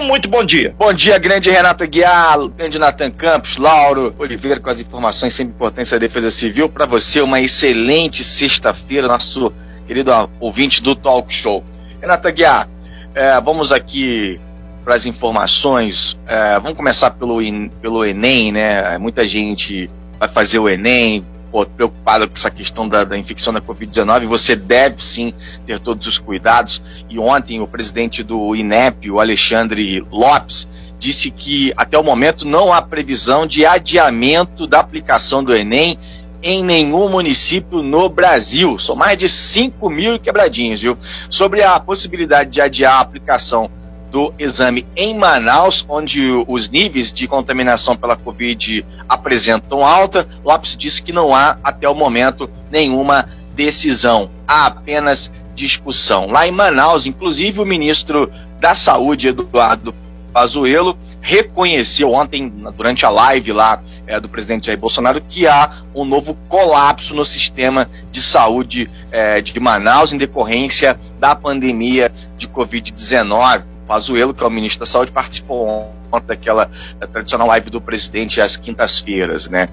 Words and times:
Muito 0.00 0.28
bom 0.28 0.44
dia. 0.44 0.74
Bom 0.78 0.92
dia, 0.92 1.18
grande 1.18 1.50
Renata 1.50 1.84
Guiar, 1.84 2.38
grande 2.56 2.78
Natan 2.78 3.10
Campos, 3.10 3.56
Lauro 3.56 4.14
Oliveira 4.18 4.60
com 4.60 4.70
as 4.70 4.80
informações 4.80 5.34
sempre 5.34 5.54
importantes 5.54 5.90
da 5.90 5.98
Defesa 5.98 6.30
Civil. 6.30 6.68
Para 6.68 6.86
você, 6.86 7.20
uma 7.20 7.40
excelente 7.40 8.22
sexta-feira, 8.22 9.08
nosso 9.08 9.52
querido 9.86 10.12
ouvinte 10.38 10.82
do 10.82 10.94
Talk 10.94 11.34
Show. 11.34 11.64
Renata 12.00 12.30
Guiar, 12.30 12.68
é, 13.14 13.40
vamos 13.40 13.72
aqui 13.72 14.40
para 14.84 14.94
as 14.94 15.04
informações. 15.04 16.18
É, 16.26 16.60
vamos 16.60 16.76
começar 16.76 17.10
pelo, 17.10 17.38
pelo 17.80 18.04
Enem, 18.04 18.52
né? 18.52 18.96
Muita 18.98 19.26
gente 19.26 19.90
vai 20.18 20.28
fazer 20.28 20.58
o 20.58 20.68
Enem, 20.68 21.26
pô, 21.50 21.64
preocupado 21.66 22.28
com 22.28 22.34
essa 22.34 22.50
questão 22.50 22.88
da, 22.88 23.04
da 23.04 23.16
infecção 23.16 23.52
da 23.52 23.60
Covid-19, 23.60 24.26
você 24.26 24.54
deve 24.54 25.02
sim 25.02 25.32
ter 25.66 25.78
todos 25.78 26.06
os 26.06 26.18
cuidados. 26.18 26.82
E 27.08 27.18
ontem 27.18 27.60
o 27.60 27.66
presidente 27.66 28.22
do 28.22 28.54
INEP, 28.54 29.10
o 29.10 29.20
Alexandre 29.20 30.04
Lopes, 30.10 30.68
disse 30.98 31.30
que 31.30 31.72
até 31.76 31.96
o 31.96 32.02
momento 32.02 32.46
não 32.46 32.72
há 32.72 32.82
previsão 32.82 33.46
de 33.46 33.64
adiamento 33.64 34.66
da 34.66 34.80
aplicação 34.80 35.44
do 35.44 35.54
Enem 35.54 35.98
em 36.42 36.62
nenhum 36.62 37.08
município 37.08 37.82
no 37.82 38.08
Brasil. 38.08 38.78
São 38.78 38.94
mais 38.94 39.18
de 39.18 39.28
5 39.28 39.90
mil 39.90 40.18
quebradinhos, 40.18 40.80
viu? 40.80 40.96
Sobre 41.28 41.62
a 41.62 41.78
possibilidade 41.80 42.50
de 42.50 42.60
adiar 42.60 42.94
a 42.94 43.00
aplicação 43.00 43.70
do 44.10 44.32
exame 44.38 44.86
em 44.96 45.16
Manaus, 45.16 45.84
onde 45.88 46.22
os 46.46 46.68
níveis 46.68 47.12
de 47.12 47.28
contaminação 47.28 47.96
pela 47.96 48.16
Covid 48.16 48.84
apresentam 49.08 49.84
alta. 49.84 50.26
Lopes 50.44 50.76
disse 50.76 51.02
que 51.02 51.12
não 51.12 51.34
há, 51.34 51.58
até 51.62 51.88
o 51.88 51.94
momento, 51.94 52.50
nenhuma 52.70 53.28
decisão, 53.54 54.30
há 54.46 54.66
apenas 54.66 55.30
discussão. 55.54 56.28
Lá 56.30 56.46
em 56.46 56.52
Manaus, 56.52 57.06
inclusive, 57.06 57.60
o 57.60 57.66
ministro 57.66 58.30
da 58.60 58.74
Saúde, 58.74 59.28
Eduardo 59.28 59.94
Pazuello, 60.32 60.96
reconheceu 61.20 62.12
ontem, 62.12 62.48
durante 62.76 63.04
a 63.04 63.10
live 63.10 63.52
lá 63.52 63.82
é, 64.06 64.20
do 64.20 64.28
presidente 64.28 64.66
Jair 64.66 64.78
Bolsonaro, 64.78 65.20
que 65.20 65.46
há 65.46 65.70
um 65.94 66.04
novo 66.04 66.38
colapso 66.48 67.14
no 67.14 67.24
sistema 67.24 67.90
de 68.10 68.22
saúde 68.22 68.88
é, 69.10 69.40
de 69.40 69.58
Manaus 69.58 70.12
em 70.12 70.18
decorrência 70.18 70.98
da 71.18 71.34
pandemia 71.34 72.12
de 72.36 72.46
Covid-19. 72.46 73.64
Pazuello, 73.88 74.34
que 74.34 74.44
é 74.44 74.46
o 74.46 74.50
ministro 74.50 74.80
da 74.80 74.86
Saúde, 74.86 75.10
participou 75.10 75.90
ontem 76.12 76.26
daquela 76.26 76.70
da 76.98 77.06
tradicional 77.06 77.48
live 77.48 77.70
do 77.70 77.80
presidente 77.80 78.40
às 78.40 78.56
quintas-feiras, 78.56 79.48
né? 79.48 79.68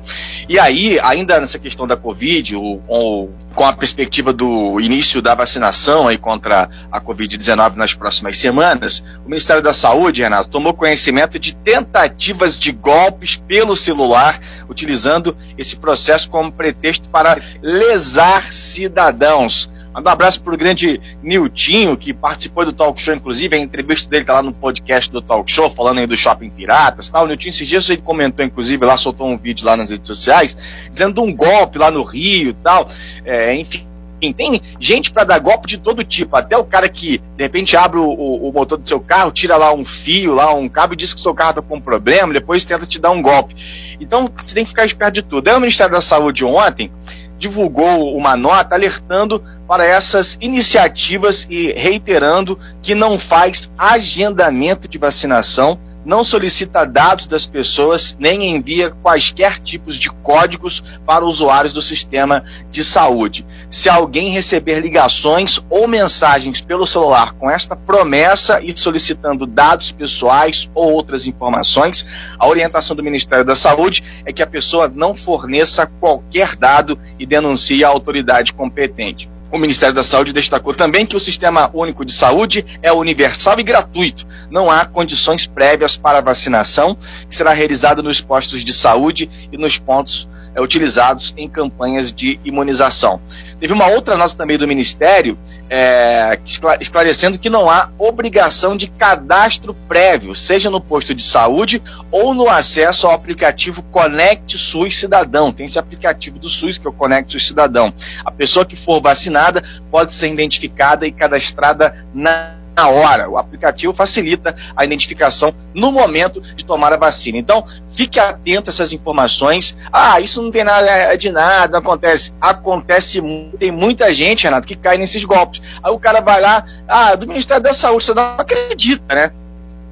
E 0.47 0.57
aí, 0.57 0.97
ainda 1.03 1.39
nessa 1.39 1.59
questão 1.59 1.85
da 1.85 1.97
Covid, 1.97 2.55
o, 2.55 2.81
o, 2.87 3.29
com 3.53 3.65
a 3.65 3.73
perspectiva 3.73 4.31
do 4.31 4.79
início 4.79 5.21
da 5.21 5.35
vacinação 5.35 6.07
aí 6.07 6.17
contra 6.17 6.69
a 6.91 7.01
Covid-19 7.01 7.75
nas 7.75 7.93
próximas 7.93 8.37
semanas, 8.37 9.03
o 9.25 9.29
Ministério 9.29 9.61
da 9.61 9.73
Saúde, 9.73 10.21
Renato, 10.21 10.49
tomou 10.49 10.73
conhecimento 10.73 11.37
de 11.37 11.53
tentativas 11.55 12.57
de 12.57 12.71
golpes 12.71 13.35
pelo 13.35 13.75
celular, 13.75 14.39
utilizando 14.69 15.35
esse 15.57 15.75
processo 15.75 16.29
como 16.29 16.51
pretexto 16.51 17.09
para 17.09 17.37
lesar 17.61 18.53
cidadãos. 18.53 19.69
Manda 19.95 20.09
um 20.09 20.13
abraço 20.13 20.41
pro 20.41 20.57
grande 20.57 20.99
Niltinho, 21.23 21.95
que 21.95 22.13
participou 22.13 22.65
do 22.65 22.73
Talk 22.73 23.01
Show, 23.01 23.15
inclusive, 23.15 23.55
a 23.55 23.59
entrevista 23.59 24.09
dele 24.09 24.25
tá 24.25 24.33
lá 24.33 24.43
no 24.43 24.51
podcast 24.51 25.09
do 25.09 25.21
Talk 25.21 25.49
Show, 25.49 25.69
falando 25.69 25.99
aí 25.99 26.05
do 26.05 26.17
Shopping 26.17 26.49
Piratas 26.49 27.09
tal. 27.09 27.23
O 27.23 27.27
Niltinho, 27.27 27.51
esses 27.51 27.65
dias 27.65 27.89
ele 27.89 28.01
comentou, 28.01 28.43
inclusive, 28.43 28.85
lá, 28.85 28.97
soltou 28.97 29.25
um 29.25 29.37
vídeo 29.37 29.65
lá 29.65 29.77
nas 29.77 29.89
redes 29.89 30.05
sociais, 30.05 30.57
dizendo 30.89 31.23
um 31.23 31.33
golpe 31.33 31.77
lá 31.77 31.89
no 31.89 32.03
Rio 32.03 32.53
tal. 32.55 32.89
É, 33.23 33.55
enfim, 33.55 33.87
tem 34.35 34.59
gente 34.81 35.11
para 35.11 35.23
dar 35.23 35.39
golpe 35.39 35.65
de 35.65 35.77
todo 35.77 36.03
tipo, 36.03 36.35
até 36.35 36.57
o 36.57 36.65
cara 36.65 36.89
que 36.89 37.19
de 37.37 37.43
repente 37.43 37.77
abre 37.77 37.97
o, 37.97 38.05
o, 38.05 38.49
o, 38.49 38.51
motor 38.51 38.77
do 38.77 38.87
seu 38.87 38.99
carro, 38.99 39.31
tira 39.31 39.55
lá 39.55 39.73
um 39.73 39.85
fio, 39.85 40.33
lá 40.33 40.53
um 40.53 40.67
cabo 40.67 40.93
e 40.93 40.97
diz 40.97 41.13
que 41.13 41.19
o 41.21 41.23
seu 41.23 41.33
carro 41.33 41.51
está 41.51 41.61
com 41.61 41.79
problema, 41.79 42.33
depois 42.33 42.65
tenta 42.65 42.85
te 42.85 42.99
dar 42.99 43.11
um 43.11 43.21
golpe. 43.21 43.55
Então 43.99 44.29
você 44.43 44.55
tem 44.55 44.65
que 44.65 44.71
ficar 44.71 44.85
esperto 44.85 45.13
de 45.13 45.21
tudo. 45.21 45.47
Aí 45.47 45.55
o 45.55 45.59
Ministério 45.59 45.93
da 45.93 46.01
Saúde 46.01 46.43
ontem 46.43 46.91
divulgou 47.37 48.15
uma 48.15 48.35
nota 48.35 48.75
alertando 48.75 49.43
para 49.67 49.85
essas 49.85 50.37
iniciativas 50.39 51.45
e 51.49 51.71
reiterando 51.73 52.59
que 52.81 52.93
não 52.95 53.17
faz 53.17 53.71
agendamento 53.77 54.87
de 54.87 54.97
vacinação, 54.97 55.79
não 56.05 56.23
solicita 56.23 56.85
dados 56.85 57.25
das 57.25 57.45
pessoas, 57.45 58.15
nem 58.19 58.55
envia 58.55 58.91
quaisquer 58.91 59.59
tipos 59.59 59.97
de 59.97 60.09
códigos 60.09 60.83
para 61.05 61.25
usuários 61.25 61.73
do 61.73 61.81
sistema 61.81 62.43
de 62.69 62.83
saúde. 62.83 63.45
Se 63.71 63.89
alguém 63.89 64.29
receber 64.29 64.79
ligações 64.79 65.59
ou 65.69 65.87
mensagens 65.87 66.61
pelo 66.61 66.85
celular 66.85 67.33
com 67.33 67.49
esta 67.49 67.75
promessa 67.75 68.61
e 68.63 68.77
solicitando 68.77 69.47
dados 69.47 69.91
pessoais 69.91 70.69
ou 70.75 70.93
outras 70.93 71.25
informações, 71.25 72.05
a 72.37 72.47
orientação 72.47 72.95
do 72.95 73.03
Ministério 73.03 73.43
da 73.43 73.55
Saúde 73.55 74.03
é 74.25 74.31
que 74.31 74.43
a 74.43 74.47
pessoa 74.47 74.87
não 74.87 75.15
forneça 75.15 75.87
qualquer 75.87 76.55
dado 76.55 76.99
e 77.17 77.25
denuncie 77.25 77.83
a 77.83 77.89
autoridade 77.89 78.53
competente. 78.53 79.34
O 79.55 79.57
Ministério 79.57 79.95
da 79.95 80.03
Saúde 80.03 80.33
destacou 80.33 80.73
também 80.73 81.05
que 81.05 81.15
o 81.15 81.19
Sistema 81.19 81.71
Único 81.73 82.03
de 82.03 82.11
Saúde 82.11 82.65
é 82.83 82.91
universal 82.91 83.57
e 83.57 83.63
gratuito. 83.63 84.27
Não 84.51 84.69
há 84.69 84.83
condições 84.83 85.47
prévias 85.47 85.95
para 85.95 86.19
vacinação, 86.19 86.97
que 87.29 87.33
será 87.33 87.53
realizada 87.53 88.03
nos 88.03 88.19
postos 88.19 88.65
de 88.65 88.73
saúde 88.73 89.29
e 89.53 89.57
nos 89.57 89.77
pontos 89.77 90.27
é, 90.53 90.59
utilizados 90.59 91.33
em 91.37 91.47
campanhas 91.47 92.11
de 92.11 92.37
imunização. 92.43 93.21
Teve 93.59 93.73
uma 93.73 93.87
outra 93.87 94.17
nota 94.17 94.35
também 94.35 94.57
do 94.57 94.67
Ministério 94.67 95.37
é, 95.69 96.37
esclarecendo 96.79 97.39
que 97.39 97.49
não 97.49 97.69
há 97.69 97.89
obrigação 97.97 98.75
de 98.75 98.87
cadastro 98.87 99.73
prévio, 99.87 100.35
seja 100.35 100.69
no 100.69 100.81
posto 100.81 101.15
de 101.15 101.23
saúde 101.23 101.81
ou 102.11 102.33
no 102.33 102.49
acesso 102.49 103.07
ao 103.07 103.13
aplicativo 103.13 103.81
Conect 103.83 104.57
SUS 104.57 104.97
Cidadão. 104.97 105.51
Tem 105.51 105.65
esse 105.65 105.79
aplicativo 105.79 106.37
do 106.37 106.49
SUS 106.49 106.77
que 106.77 106.85
é 106.85 106.89
o 106.89 106.93
Conect 106.93 107.31
SUS 107.31 107.47
Cidadão. 107.47 107.93
A 108.23 108.31
pessoa 108.31 108.65
que 108.65 108.75
for 108.75 109.01
vacinada 109.01 109.63
pode 109.89 110.13
ser 110.13 110.29
identificada 110.29 111.07
e 111.07 111.11
cadastrada 111.11 112.05
na 112.13 112.64
na 112.75 112.89
hora. 112.89 113.29
O 113.29 113.37
aplicativo 113.37 113.93
facilita 113.93 114.55
a 114.75 114.83
identificação 114.83 115.53
no 115.73 115.91
momento 115.91 116.41
de 116.41 116.65
tomar 116.65 116.93
a 116.93 116.97
vacina. 116.97 117.37
Então, 117.37 117.63
fique 117.89 118.19
atento 118.19 118.69
a 118.69 118.71
essas 118.71 118.91
informações. 118.91 119.77
Ah, 119.91 120.19
isso 120.19 120.41
não 120.41 120.51
tem 120.51 120.63
nada 120.63 120.89
é 120.89 121.17
de 121.17 121.31
nada, 121.31 121.77
acontece. 121.77 122.33
Acontece, 122.41 123.21
tem 123.57 123.71
muita 123.71 124.13
gente, 124.13 124.43
Renato, 124.43 124.67
que 124.67 124.75
cai 124.75 124.97
nesses 124.97 125.23
golpes. 125.23 125.61
Aí 125.81 125.91
o 125.91 125.99
cara 125.99 126.21
vai 126.21 126.41
lá, 126.41 126.65
ah, 126.87 127.15
do 127.15 127.27
Ministério 127.27 127.63
da 127.63 127.73
Saúde, 127.73 128.05
você 128.05 128.13
não 128.13 128.35
acredita, 128.37 129.15
né? 129.15 129.31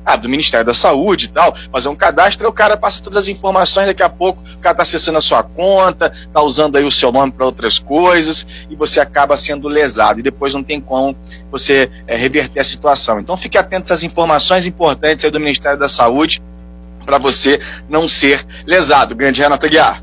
Ah, 0.05 0.15
do 0.15 0.29
Ministério 0.29 0.65
da 0.65 0.73
Saúde 0.73 1.25
e 1.25 1.29
tal, 1.29 1.55
fazer 1.71 1.89
um 1.89 1.95
cadastro, 1.95 2.45
aí 2.45 2.49
o 2.49 2.53
cara 2.53 2.77
passa 2.77 3.01
todas 3.01 3.23
as 3.23 3.27
informações, 3.27 3.87
daqui 3.87 4.03
a 4.03 4.09
pouco 4.09 4.41
o 4.41 4.59
cara 4.59 4.73
está 4.73 4.83
acessando 4.83 5.17
a 5.17 5.21
sua 5.21 5.43
conta, 5.43 6.11
está 6.13 6.41
usando 6.41 6.75
aí 6.75 6.83
o 6.83 6.91
seu 6.91 7.11
nome 7.11 7.31
para 7.31 7.45
outras 7.45 7.79
coisas, 7.79 8.45
e 8.69 8.75
você 8.75 8.99
acaba 8.99 9.37
sendo 9.37 9.67
lesado, 9.67 10.19
e 10.19 10.23
depois 10.23 10.53
não 10.53 10.63
tem 10.63 10.81
como 10.81 11.15
você 11.49 11.89
é, 12.07 12.15
reverter 12.15 12.59
a 12.59 12.63
situação. 12.63 13.19
Então 13.19 13.37
fique 13.37 13.57
atento 13.57 13.83
a 13.83 13.93
essas 13.93 14.03
informações 14.03 14.65
importantes 14.65 15.23
aí 15.23 15.31
do 15.31 15.39
Ministério 15.39 15.79
da 15.79 15.89
Saúde, 15.89 16.41
para 17.05 17.17
você 17.17 17.59
não 17.89 18.07
ser 18.07 18.45
lesado. 18.65 19.15
Grande 19.15 19.41
Renato 19.41 19.67
Guiar. 19.67 20.02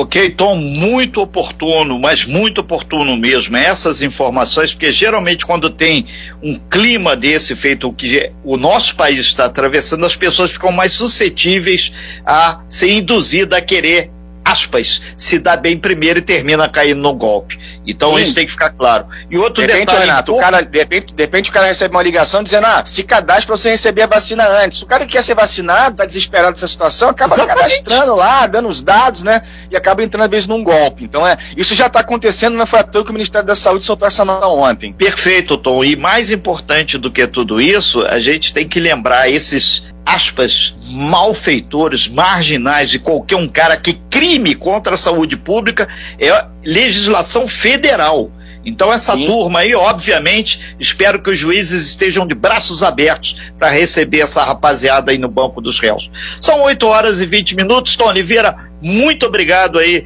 Ok, 0.00 0.30
Tom, 0.30 0.54
muito 0.54 1.20
oportuno, 1.20 1.98
mas 1.98 2.24
muito 2.24 2.60
oportuno 2.60 3.16
mesmo, 3.16 3.56
essas 3.56 4.00
informações, 4.00 4.72
porque 4.72 4.92
geralmente 4.92 5.44
quando 5.44 5.68
tem 5.70 6.06
um 6.40 6.56
clima 6.56 7.16
desse 7.16 7.56
feito, 7.56 7.88
o 7.88 7.92
que 7.92 8.30
o 8.44 8.56
nosso 8.56 8.94
país 8.94 9.18
está 9.18 9.46
atravessando, 9.46 10.06
as 10.06 10.14
pessoas 10.14 10.52
ficam 10.52 10.70
mais 10.70 10.92
suscetíveis 10.92 11.92
a 12.24 12.60
ser 12.68 12.92
induzidas 12.92 13.58
a 13.58 13.60
querer 13.60 14.12
aspas, 14.44 15.02
se 15.16 15.38
dá 15.40 15.56
bem 15.56 15.76
primeiro 15.76 16.20
e 16.20 16.22
termina 16.22 16.68
caindo 16.68 17.00
no 17.00 17.12
golpe. 17.12 17.58
Então 17.86 18.14
Sim. 18.16 18.22
isso 18.22 18.34
tem 18.34 18.44
que 18.44 18.52
ficar 18.52 18.70
claro. 18.70 19.06
E 19.30 19.38
outro 19.38 19.54
de 19.54 19.72
repente, 19.72 19.88
detalhe. 19.88 20.06
Renato, 20.06 20.34
o 20.34 20.38
cara, 20.38 20.62
de, 20.62 20.78
repente, 20.78 21.14
de 21.14 21.22
repente 21.22 21.50
o 21.50 21.52
cara 21.52 21.66
recebe 21.66 21.94
uma 21.94 22.02
ligação 22.02 22.42
dizendo: 22.42 22.66
ah, 22.66 22.84
se 22.84 23.02
cadastre 23.02 23.46
para 23.46 23.56
você 23.56 23.70
receber 23.70 24.02
a 24.02 24.06
vacina 24.06 24.46
antes. 24.46 24.82
O 24.82 24.86
cara 24.86 25.06
que 25.06 25.12
quer 25.12 25.22
ser 25.22 25.34
vacinado, 25.34 25.96
tá 25.96 26.04
desesperado 26.04 26.52
dessa 26.52 26.68
situação, 26.68 27.10
acaba 27.10 27.34
Exatamente. 27.34 27.82
cadastrando 27.82 28.14
lá, 28.14 28.46
dando 28.46 28.68
os 28.68 28.82
dados, 28.82 29.22
né? 29.22 29.42
E 29.70 29.76
acaba 29.76 30.02
entrando 30.02 30.24
às 30.24 30.30
vezes 30.30 30.46
num 30.46 30.62
golpe. 30.62 31.04
Então 31.04 31.26
é, 31.26 31.36
isso 31.56 31.74
já 31.74 31.86
está 31.86 32.00
acontecendo, 32.00 32.56
não 32.56 32.66
foi 32.66 32.80
à 32.80 32.84
toa 32.84 33.04
que 33.04 33.10
o 33.10 33.14
Ministério 33.14 33.46
da 33.46 33.56
Saúde 33.56 33.84
soltou 33.84 34.06
essa 34.06 34.24
nota 34.24 34.46
ontem. 34.46 34.92
Perfeito, 34.92 35.56
Tom. 35.56 35.84
E 35.84 35.96
mais 35.96 36.30
importante 36.30 36.98
do 36.98 37.10
que 37.10 37.26
tudo 37.26 37.60
isso, 37.60 38.04
a 38.06 38.18
gente 38.18 38.52
tem 38.52 38.68
que 38.68 38.80
lembrar 38.80 39.28
esses 39.28 39.82
aspas, 40.08 40.74
malfeitores, 40.86 42.08
marginais 42.08 42.88
de 42.88 42.98
qualquer 42.98 43.36
um 43.36 43.46
cara 43.46 43.76
que 43.76 43.92
crime 44.08 44.54
contra 44.54 44.94
a 44.94 44.96
saúde 44.96 45.36
pública 45.36 45.86
é 46.18 46.46
legislação 46.64 47.46
federal. 47.46 48.32
Então, 48.64 48.90
essa 48.92 49.12
Sim. 49.12 49.26
turma 49.26 49.60
aí, 49.60 49.74
obviamente, 49.74 50.74
espero 50.80 51.22
que 51.22 51.30
os 51.30 51.38
juízes 51.38 51.86
estejam 51.86 52.26
de 52.26 52.34
braços 52.34 52.82
abertos 52.82 53.36
para 53.58 53.68
receber 53.68 54.20
essa 54.20 54.42
rapaziada 54.42 55.12
aí 55.12 55.18
no 55.18 55.28
banco 55.28 55.60
dos 55.60 55.78
réus. 55.78 56.10
São 56.40 56.62
8 56.62 56.86
horas 56.86 57.20
e 57.20 57.26
20 57.26 57.54
minutos. 57.54 57.94
Tom 57.94 58.08
Oliveira, 58.08 58.56
muito 58.82 59.26
obrigado 59.26 59.78
aí 59.78 60.04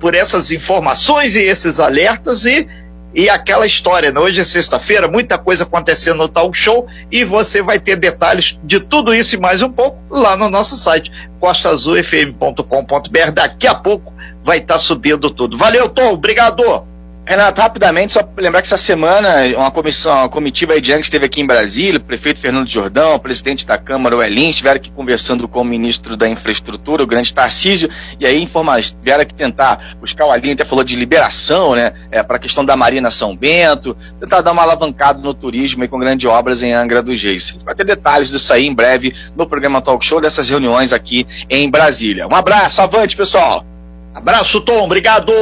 por 0.00 0.14
essas 0.14 0.50
informações 0.50 1.36
e 1.36 1.42
esses 1.42 1.80
alertas 1.80 2.46
e 2.46 2.66
E 3.14 3.30
aquela 3.30 3.64
história, 3.64 4.10
né? 4.10 4.18
hoje 4.18 4.40
é 4.40 4.44
sexta-feira, 4.44 5.06
muita 5.06 5.38
coisa 5.38 5.62
acontecendo 5.62 6.18
no 6.18 6.28
talk 6.28 6.56
show 6.56 6.88
e 7.10 7.22
você 7.24 7.62
vai 7.62 7.78
ter 7.78 7.96
detalhes 7.96 8.58
de 8.64 8.80
tudo 8.80 9.14
isso 9.14 9.36
e 9.36 9.38
mais 9.38 9.62
um 9.62 9.70
pouco 9.70 9.98
lá 10.10 10.36
no 10.36 10.50
nosso 10.50 10.76
site, 10.76 11.12
costaazulfm.com.br. 11.38 13.30
Daqui 13.32 13.68
a 13.68 13.74
pouco 13.74 14.12
vai 14.42 14.58
estar 14.58 14.74
tá 14.74 14.80
subindo 14.80 15.30
tudo. 15.30 15.56
Valeu, 15.56 15.88
Tom, 15.88 16.12
obrigado! 16.12 16.93
Renato, 17.26 17.58
rapidamente, 17.58 18.12
só 18.12 18.20
lembrar 18.36 18.60
que 18.60 18.66
essa 18.66 18.76
semana 18.76 19.28
uma 19.56 19.70
comissão, 19.70 20.12
uma 20.12 20.28
comitiva 20.28 20.78
de 20.78 20.92
antes 20.92 21.06
esteve 21.06 21.24
aqui 21.24 21.40
em 21.40 21.46
Brasília, 21.46 21.98
o 21.98 22.04
prefeito 22.04 22.38
Fernando 22.38 22.68
Jordão, 22.68 23.14
o 23.14 23.18
presidente 23.18 23.66
da 23.66 23.78
Câmara, 23.78 24.14
o 24.14 24.22
Elin, 24.22 24.50
estiveram 24.50 24.76
aqui 24.76 24.92
conversando 24.92 25.48
com 25.48 25.62
o 25.62 25.64
ministro 25.64 26.18
da 26.18 26.28
Infraestrutura, 26.28 27.02
o 27.02 27.06
grande 27.06 27.32
Tarcísio, 27.32 27.88
e 28.20 28.26
aí 28.26 28.46
tiveram 28.46 29.24
que 29.24 29.32
tentar 29.32 29.96
buscar 29.98 30.26
o 30.26 30.34
Elin, 30.34 30.52
até 30.52 30.66
falou 30.66 30.84
de 30.84 30.96
liberação, 30.96 31.74
né, 31.74 31.94
é, 32.10 32.22
para 32.22 32.36
a 32.36 32.38
questão 32.38 32.62
da 32.62 32.76
Marina 32.76 33.10
São 33.10 33.34
Bento, 33.34 33.96
tentar 34.20 34.42
dar 34.42 34.52
uma 34.52 34.62
alavancada 34.62 35.18
no 35.18 35.32
turismo 35.32 35.82
e 35.82 35.88
com 35.88 35.98
grandes 35.98 36.28
obras 36.28 36.62
em 36.62 36.74
Angra 36.74 37.02
dos 37.02 37.22
Reis. 37.22 37.56
Vai 37.64 37.74
ter 37.74 37.84
detalhes 37.84 38.30
disso 38.30 38.52
aí 38.52 38.66
em 38.66 38.74
breve 38.74 39.14
no 39.34 39.46
programa 39.46 39.80
Talk 39.80 40.04
Show, 40.04 40.20
dessas 40.20 40.50
reuniões 40.50 40.92
aqui 40.92 41.26
em 41.48 41.70
Brasília. 41.70 42.28
Um 42.28 42.34
abraço, 42.34 42.82
avante, 42.82 43.16
pessoal! 43.16 43.64
Abraço, 44.14 44.60
Tom, 44.60 44.84
obrigado! 44.84 45.32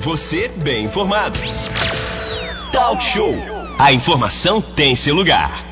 Você 0.00 0.48
bem 0.56 0.84
informado. 0.84 1.38
Talk 2.70 3.02
Show. 3.02 3.34
A 3.78 3.92
informação 3.92 4.60
tem 4.60 4.94
seu 4.94 5.14
lugar. 5.14 5.65